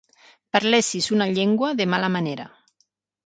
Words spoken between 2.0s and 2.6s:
manera.